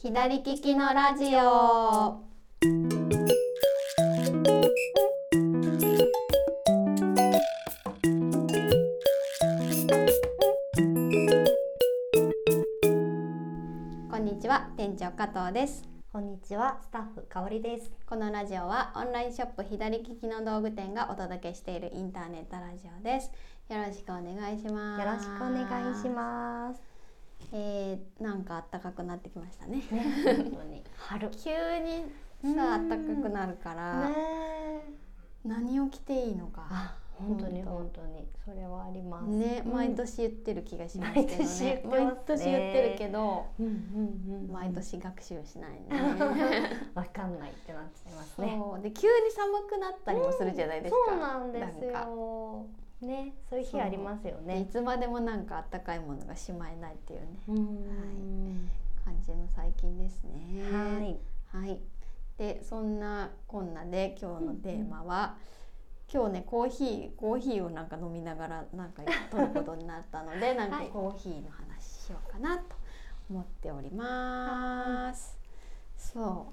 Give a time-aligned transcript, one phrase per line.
[0.00, 2.20] 左利きのラジオ
[14.08, 15.82] こんにちは店長加藤です
[16.12, 17.90] こんにちは、スタッフかおりです。
[18.06, 23.30] このラジオはオンラインショップ左利きの道具店がお届けしているインターネットラジオです
[23.68, 26.97] よろしくお願いしますよろしくお願いします。
[27.52, 31.30] えー、なんか暖かくなってきましたねね、本当に春。
[31.30, 34.14] 急にさ暖かくなるから、ね。
[35.44, 39.28] 何を着ていいのかあ、本当に本当にそれはあります。
[39.28, 39.94] ね、うん毎。
[39.94, 43.72] 年言ってる気がしますけどね毎年言ってますね毎年言ってるけどうんうん
[44.44, 44.52] うん。
[44.52, 45.88] 毎年学習しないね
[46.94, 48.60] わかんないってなっちゃいますね。
[48.82, 52.66] で急に寒くなったりもするじゃないですか、そうなんですよ。
[53.00, 54.68] ね、そういう日ありますよでいね。
[54.70, 57.26] つまでもなんかあったかいものがしまえないっていうね。
[57.48, 58.70] うん。
[59.04, 60.62] 感じの最近ですね。
[60.72, 61.18] はい。
[61.52, 61.80] はい。
[62.36, 65.36] でそんなこんなで今日のテーマは、
[66.12, 72.64] 今日ねコーヒーコーヒーをなんか飲みながらなんか撮ることになったので なんかはいコーヒーの話しようかなと
[73.30, 75.38] 思っております。
[75.96, 76.52] そ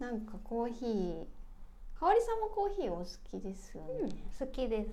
[0.00, 0.02] う。
[0.02, 1.26] なんかコーヒー
[1.98, 4.10] かおりさんもコーヒーお好きですよね。
[4.38, 4.90] 好きです。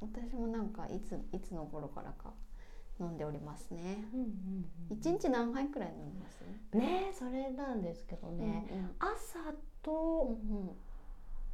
[0.00, 2.32] 私もなんかいついつの頃からか
[3.00, 4.04] 飲んでおりますね。
[4.12, 6.44] うんうん一日何杯くらい飲みます？
[6.74, 6.80] うん。
[6.80, 8.66] ね、それなんですけどね。
[8.70, 10.70] うん朝うんと、うん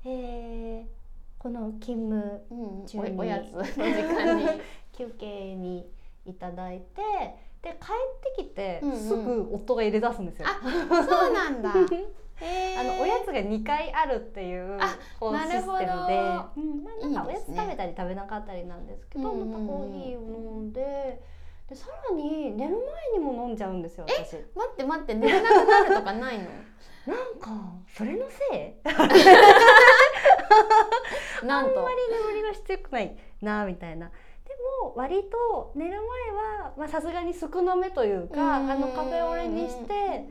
[0.04, 1.06] えー
[1.38, 4.46] この勤務うんうんおやつの時間に。
[4.96, 5.86] 休憩に
[6.24, 7.02] いただいて
[7.62, 7.86] で帰
[8.30, 10.46] ってきてうんうんすぐ夫が入れ出すんですよ。
[10.48, 10.60] あ
[11.04, 11.70] そうなんだ。
[12.38, 21.22] あのおやつが2回あるっていうあこうなるほどシステムで、うんまあ、なんかおやつ食べたり食べなかったりなんですけどうんうんうんまたコーヒーを飲んで
[21.66, 24.34] でさらに寝る前にも飲んじゃうんですよ私。
[24.54, 26.44] 待って待って寝れなくなるとかないの？
[27.06, 27.50] なんか
[27.88, 28.74] それのせい？
[31.46, 31.90] なんと あんま。
[31.90, 31.96] り
[32.28, 34.10] 眠りがしてくないなみたいな。
[34.56, 40.24] でも割と寝る前はまあさすがに少なめというかあのカフェオレにして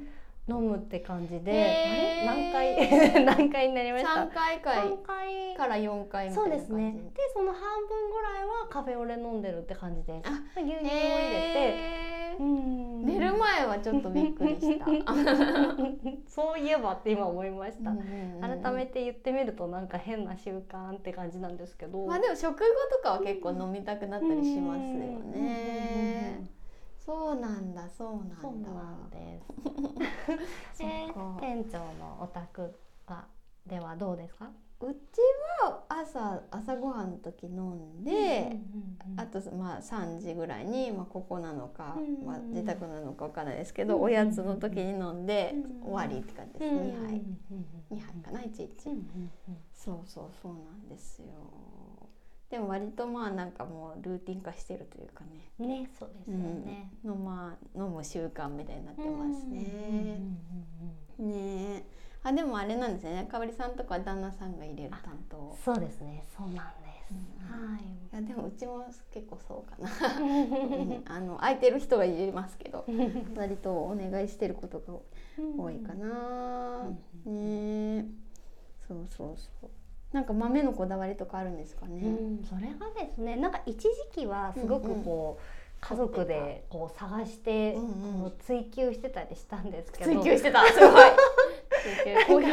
[0.47, 2.75] 飲むって感じで、何回
[3.25, 4.13] 何回になりました？
[4.13, 5.55] 三回回。
[5.57, 6.61] から四回みたそいうな感じ。
[6.61, 6.91] ですね。
[6.91, 10.29] でその半分ぐらいはカフェオレ飲んでるって感じです。
[10.29, 10.87] あ牛乳を入れ
[11.53, 13.05] て、うん。
[13.05, 14.85] 寝る前はちょっとびっくりした。
[16.27, 17.91] そういえばって今思いました、
[18.61, 22.65] 改めて言ってみるとなんか変な習慣って感じなんですけど、まあでも食後
[22.97, 26.24] とかは結構飲みたくなったりしますよね。
[27.35, 28.35] そうなんだそうなんだ。
[28.41, 29.45] そうなんです。
[30.83, 31.19] えか。
[31.19, 32.73] ー店長のお宅
[33.07, 33.25] は
[33.67, 34.49] ではどうですか？
[34.81, 34.97] うち
[35.63, 38.59] は朝朝ごはんの時飲んで、
[39.15, 47.21] あとまあ3時ぐらいに、まあ、ここなのか、うんまあ、自宅なのかわからないですけど、うんおやつの時に飲んで、うん終わりって感じです、2杯。
[47.89, 49.03] 2杯かな1日、
[49.73, 51.27] そうそうそうなんですよ
[52.49, 55.23] でも割とまあなんかもうルーティン化してるというか
[55.59, 55.67] ね。
[55.67, 56.91] ね、そうですよね。
[57.03, 60.19] うん、飲ま飲む習慣みたいになってますね、
[61.17, 61.83] ねえ。
[62.23, 63.25] あでもあれなんですよね。
[63.25, 65.55] かおりさんとかは旦那さんが入れる担当。
[65.63, 66.61] そうですね、そうなんで
[67.07, 67.13] す。
[67.77, 68.15] い。
[68.15, 69.89] やでもうちも結構そうかな、
[70.19, 71.03] うん。
[71.05, 72.85] あの空いてる人が入れますけど
[73.35, 74.93] 割とお願いしてることが
[75.57, 76.83] 多いかな、
[77.25, 78.05] ねえ。
[78.87, 79.69] そうそうそう
[80.15, 85.43] なんか豆のこだわりとかあるんですかね、うん、それがですね、なんか一時期はすごくこう。
[85.81, 90.65] 家族でこう探してうんう追求してたりしたんですけど、追求してた？
[90.73, 92.45] すごい。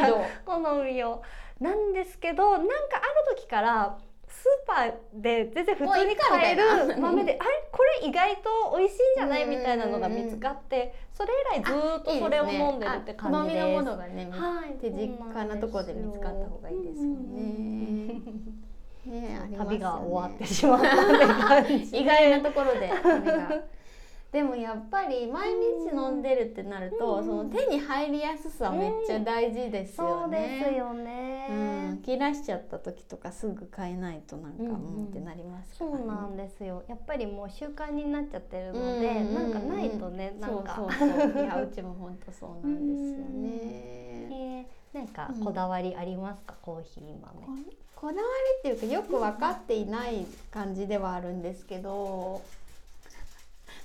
[0.45, 1.23] 好みを。
[1.59, 2.99] なんですけどなんかあ
[3.31, 3.97] る時から
[4.33, 13.67] スーパーで全然普通に買える豆であれこれ意外と美味しいんじゃないみたいなのが見つかってそれ以来ずーっとそれを飲んでるって感じです。
[13.67, 18.21] いいですねのものがね、はい、手近なところで見つかった方がいいですもんね。
[19.05, 22.91] ね旅が終わってしまった 意外なところで。
[24.33, 30.59] でもやっぱり毎日飲んでるってなると、うんその手に入りやすさめっちゃ大事ですよそうね。
[30.59, 31.47] ですよね。
[31.51, 31.53] う
[31.93, 35.75] ん、切らしちゃった時とかすぐ買えないとなんかうんうんうんってなりますね。
[35.77, 36.81] そうなんですよ。
[36.87, 43.49] やっぱりもう習慣になっちゃってるので、うんなんかないとね、なんかそうそうそういや うちも本当そうなんですよね。
[44.31, 47.45] えーなんかうんこだわりありますか、コーヒー豆。
[47.95, 48.21] ここだわ
[48.63, 52.41] りっていうかよく分かっていない感じではあるんですけど、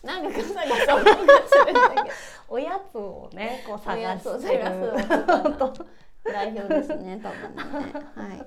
[0.03, 1.13] なんかガサガサ音が
[1.47, 2.15] するんだけど。
[2.49, 4.65] おやつをね、こう探してる。
[6.25, 7.63] 代表ですね多分ね。
[8.15, 8.47] はい。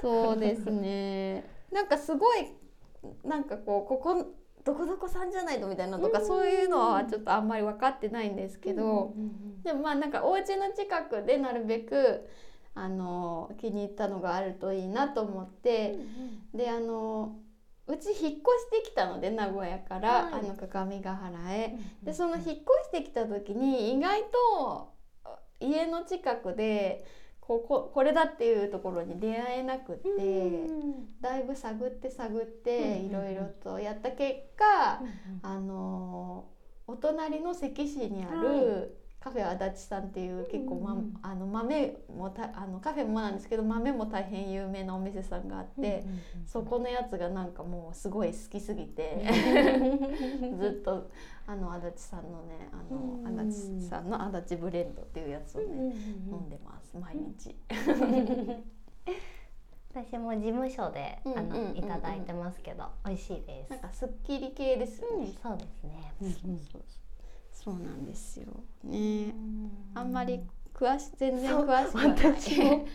[0.00, 1.44] そうですね。
[1.72, 2.48] なんかすごい
[3.24, 9.14] なんかこうここどこどこさんじゃないのみたいなとか、そういうのはちょっとあんまり分かってないんですけど、
[9.62, 12.28] でもまあなんかお家の近くでなるべく
[12.74, 15.98] あの気に入ったのがあるといいなと思って、
[16.54, 17.36] であの
[17.88, 18.34] うち引っ越し
[18.70, 20.32] てきたので名古屋から、はい。
[20.34, 21.68] あの各務原へ。
[22.02, 24.92] ででその引っ越してきた時に意外と
[25.60, 27.04] 家の近くで
[27.40, 30.10] こうここれだっていうところに出会えなくって、
[31.20, 35.00] だいぶ探って探っていろいろとやった結果、
[35.42, 36.58] あのー
[36.88, 38.96] お隣の関市にあはる
[39.28, 46.04] カフェ足立さんっていう結構、まうんうんあの豆もたあのカフェもなんですけど豆も大変有名なお店さんがあって、
[46.46, 49.26] そこのやつがなんかもうすごい好きすぎて。
[50.58, 51.10] ずっと
[51.46, 55.94] あの足立さんのねあの、うん足立さんの足立ブレンドっていうやつをね、
[56.30, 57.54] 飲んでます毎日。
[59.90, 61.74] 私も事務所であうんうんうんうん。
[61.74, 63.70] のいただいてますけど美味しいです。
[63.70, 65.32] なんかすっきり系ですね。
[65.42, 66.12] そうですね。
[66.20, 66.82] そうそうそう
[67.64, 68.46] そうなんですよ
[68.84, 69.34] ね。
[69.92, 70.40] あんまり
[70.78, 72.16] 詳し全然詳しくはない。
[72.16, 72.86] 私も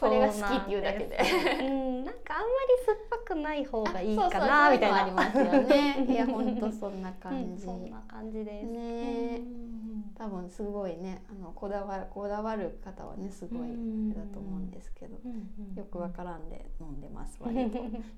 [0.00, 1.16] これが好きっていうだけで。
[1.60, 6.04] うん なんかあんまり酸っぱくない方がいいかなみたいなありますよね。
[6.08, 7.52] いや本当そんな感じ。
[7.52, 15.16] うんそんな感じですねうん多分すごいねあのこだわるこだわる方はねすごいうんだと思うんですけど。
[15.24, 17.70] うんよくわからんで飲んでます割と。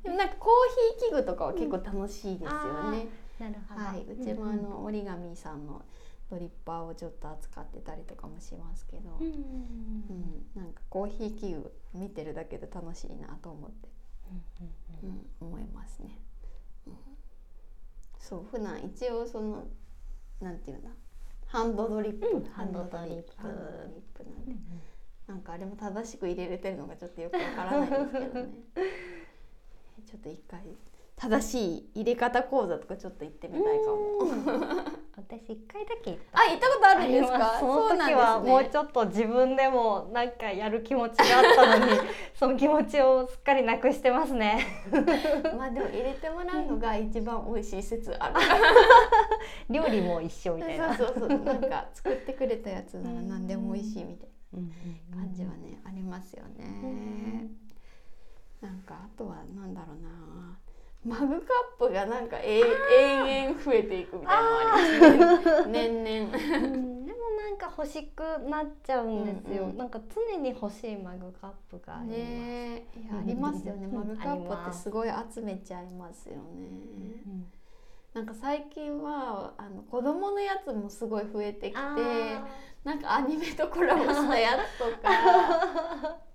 [0.03, 0.53] でもなんかコー
[0.99, 3.09] ヒー器具とかは結構楽しいですよね。
[3.39, 5.81] なるほどはい、うちもあの折り紙さんの
[6.31, 9.35] ドリッパーをちょっと扱ってたりとかもしますけど、うんうん
[10.55, 13.89] うん、なんかコーヒー器具見てるだけで楽しいなと思って、
[15.03, 16.19] うん、思いますね。
[16.87, 16.95] うん、
[18.19, 19.65] そう普段一応その
[20.41, 20.91] なんていうんだ。
[21.47, 22.45] ハンドドリップ、うん。
[22.45, 23.33] ハンドドリップ。
[23.37, 24.55] ハンドドリップなんで、
[25.27, 28.49] なんかあれも正しく入れれてるのがちょっとよくわからないですけどね。
[30.07, 30.61] ちょっと一回
[31.17, 35.00] 正しい入れ方講座とかちょっと行ってみたいかも。
[35.29, 37.57] 私一回だけ行ったあ、行ったことあるんですか？
[37.61, 41.93] その時はもうちょっと自分でもなんかやる気持ちがあったのに
[42.35, 44.97] その気持ちをすっかりなくしてますねと。
[45.57, 48.35] まあでも入れてもらうのが一番美味しい説ある。
[49.69, 51.39] 料理も一緒みたいなそうそうそう。
[51.45, 54.69] なんか作ってくれたやつなら何でも美味しいみたいうん
[55.11, 57.47] な感じはねありますよね。
[58.61, 60.59] なんかあとはなんだろうな。
[61.05, 61.47] マグカ
[61.85, 62.61] ップがなんかえ
[62.99, 65.89] 延々増えていくみたいなのもありますね。
[65.89, 66.39] 年々。
[66.59, 67.07] うん。
[67.07, 69.71] でもなんか欲しくなっちゃうんですよ、うん。
[69.71, 73.87] うんなんか常に欲しいマグカップがあります、ねえ、いやありますよね。
[73.87, 76.41] うんマグカップってすすごい集めちゃいますよね。
[77.27, 77.47] うん
[78.13, 82.45] なんか最近はあの子供のやつもすごい増えてきてあ
[82.83, 86.19] なんかアニメとコラボしたやつとか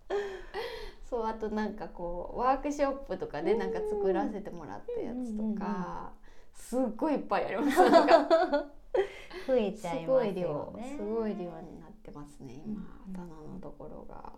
[1.15, 6.11] そうあとなんかこうワークショップとかでなんか作らせてもらったやつとか
[6.53, 7.77] すっごいいっぱいあります。
[9.47, 10.95] 増えすちゃいごいますよ量ね。
[10.97, 14.33] すごい量になってますね今うん棚のところが。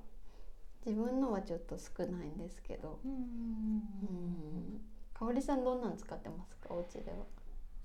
[0.85, 3.00] 自分のはちょっと少ないんですけど。
[3.03, 4.81] うんうん
[5.15, 6.75] かおりさんどんなの使ってますか？
[6.75, 7.18] お家では。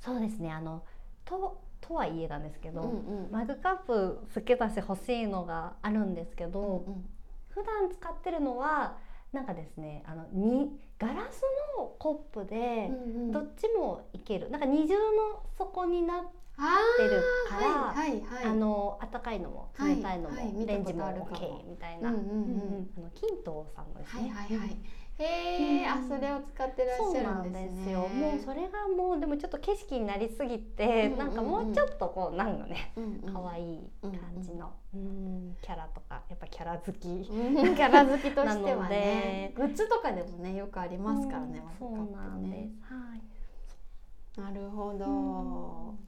[0.01, 0.83] そうですねあの
[1.25, 3.31] ととはいえなんですけど、うんうん。
[3.31, 7.09] マグカップ好きだし欲しいのがあるんですけど、うん
[7.55, 8.97] 普段使ってるのは
[9.33, 11.43] なんかですねあのにガラス
[11.79, 12.91] のコップで
[13.33, 14.51] どっちもいける。
[14.51, 16.25] なんか二重の底になっ
[16.59, 22.91] あてるからはいはいはいあの温かいのもはい冷たいのも、はい見たレンジも OK みたいな、うんうんうん。
[22.99, 24.31] あのキントーさんのですはいね。
[24.31, 24.77] はいはい。
[25.23, 27.85] へえ、あうんそれを使ってらっしゃなんでるんですね。
[27.85, 28.09] すよ。
[28.09, 37.09] もうそれがもうでもちょっと景色になりすぎて、うんうんうんなんかもうちょっとこうなんかねうんうんい感じの、うんキャラとかやっぱキャラ好き。
[37.09, 41.63] うんキャラ好きとしてはねで、グッズとかでもねよくありますからね。
[41.81, 42.69] うんそうなんで。
[42.89, 42.93] す。
[42.95, 44.41] はい。
[44.41, 45.05] なるほど。
[45.07, 45.99] うん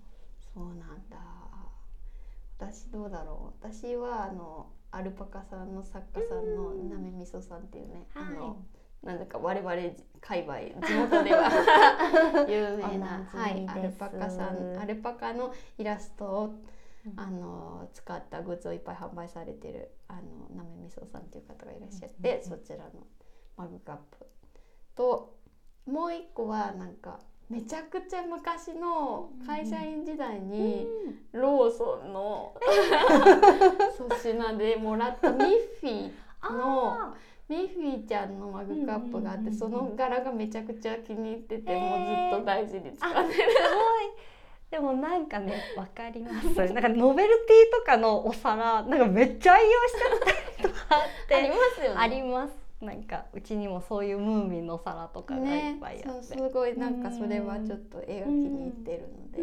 [0.55, 0.79] そうなん
[1.11, 1.19] だ。
[2.59, 3.69] 私どうだろう。
[3.69, 8.57] 私はあのアルパカさんの作家さんのうんなめみそさんっていうね、あはいの
[9.05, 9.75] なんだか我々
[10.21, 11.51] 界隈地元では。
[12.49, 16.55] 有名な、おはい、アルパカさんアルパカのイラストを
[17.07, 17.21] うん。
[17.21, 23.07] あの使ったグッズをいっぱい販売されてるあのなめみそさんっていう方がいらっしゃって、そちらの
[23.59, 24.27] マグカップ
[24.95, 25.37] と
[25.87, 27.21] もう一個はなんか
[27.51, 30.87] めちゃくちゃ昔の会社員時代に
[31.33, 32.55] ローソンの
[33.99, 35.49] 粗品でもらったミッ
[35.81, 37.15] フィーのあ
[37.49, 43.25] ミッフィーちゃんのマグカップがあってその柄がめちゃくちゃ気に入っててもうずっと大事に使ってる。
[43.29, 44.35] ーすごい。
[44.71, 46.73] でもなんかね わかります。
[46.73, 51.01] なんかノベルティとかのお皿なんかめっちゃ愛用しちゃったりとかあっ
[51.37, 52.01] ありてますよね。
[52.01, 52.65] あります。
[52.81, 56.77] なんかうちにもそういうムーミンの皿とかがいっぱいあって、そうすごい。
[56.77, 59.43] なんかそれはちょっと絵が気に入ってるので、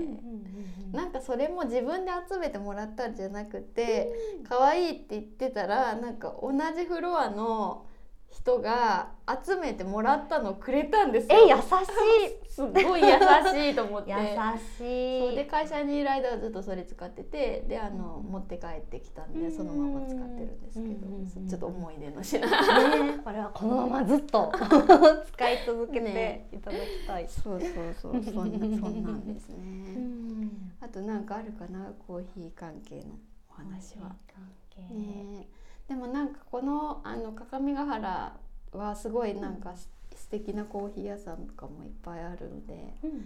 [0.91, 4.11] なんかそれも自分で集めてもらったんじゃなくて
[4.47, 7.85] 可愛いって言ってたらなんか同じフロアの
[8.31, 9.09] 人が
[9.45, 11.37] 集めてもらったのをくれたんですよ。
[11.37, 12.41] え優しい。
[12.51, 14.11] すごい優しいと思って。
[14.11, 15.27] 優しい。
[15.27, 22.47] そうで会社にいる間はずっとそれ使っててであの、持って帰ってきたんでそのまま使ってるんですけど、うんちょっと思い出の品、ね、
[23.23, 24.51] これはこのままずっと
[25.33, 27.27] 使い続けていただきたい。
[27.27, 30.73] そうそうそうそんなそんなんですね、うん。
[30.79, 31.91] あとなんかあるかな？
[32.07, 33.15] コーヒー関係の
[33.49, 34.15] お話は。
[34.33, 34.81] 関係。
[34.93, 35.47] ね
[35.91, 38.33] でもなんかこのあの各務原
[38.71, 43.21] はすごいなんかす素敵なコーヒー屋さんとかもいっぱいあるので、うんうんうん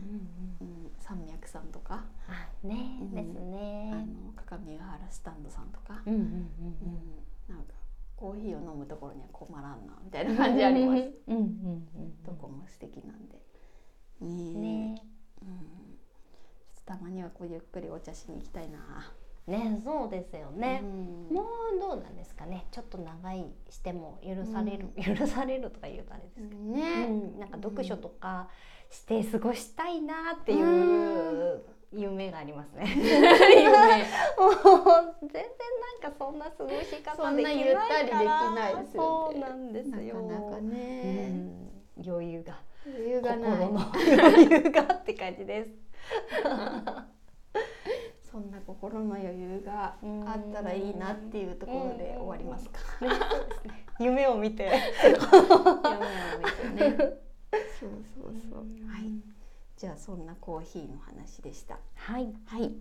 [0.61, 3.91] うん、山脈さんとか、あね、うんですあね。
[3.91, 6.45] の各務原スタンドさんとか、うんうんうんうん
[7.47, 7.75] なんか
[8.15, 11.03] コーヒーを飲むところには困らんなみたいな感じあります。
[11.27, 11.45] うんうんう
[12.01, 13.39] んどこも素敵なんで。
[14.21, 14.61] うねん。
[14.61, 15.01] ね
[15.43, 15.47] うん、
[16.73, 19.13] ちょっとたまにはこうゆっくりお茶しに行きたいな。
[19.47, 20.81] ねそうですよね。
[20.83, 21.35] うん。
[21.35, 21.43] も
[21.75, 22.65] うどうなんですかね。
[22.71, 26.55] ちょっと長いしても許される、許されるとか言うとあれですけど。
[26.55, 28.49] ね、うん、なんか読書とか
[28.89, 32.85] して過ごしたいなっていう夢がありますね。
[34.37, 34.55] もう
[35.21, 35.43] 全然
[36.01, 38.83] なんかそんな過ごし方できないから。
[38.93, 40.21] そうなんですなかよ。
[40.23, 41.71] なかうね、ん、
[42.05, 42.59] 余裕が。
[42.85, 43.67] 余裕がない。
[43.67, 43.81] 心の。
[44.27, 45.71] 余裕がって感じです。
[48.35, 52.79] そんな心の余裕があったらいいなっていうところで終わりますか。
[53.97, 54.73] 夢を見て。
[55.01, 55.19] 夢を
[56.75, 56.97] 見てね。
[57.79, 58.59] そうそうそう。
[58.89, 59.23] はい。
[59.77, 61.79] じゃあそんなコーヒーの話でした。
[61.93, 62.35] はい。
[62.47, 62.75] はい。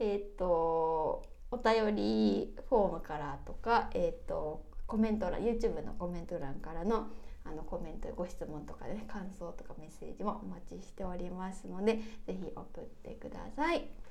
[0.00, 7.08] えっ、とお便りフォームからとか、えっ、とコメント欄、YouTube のコメント欄からの
[7.44, 14.03] あのコメントご質問とかで、ね、感想とかメッセージもお待ちしておりますので、ぜひ送ってください。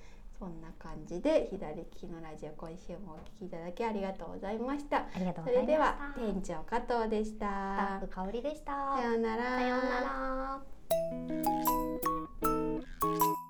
[0.44, 5.06] こんな感じで左利きのラジオ今週もお聞きいただきありがとうございました。
[5.42, 8.02] それでは店長加藤でした。
[8.06, 8.98] スタでした。
[8.98, 9.44] さようなら。
[9.58, 10.02] さような
[13.32, 13.43] ら。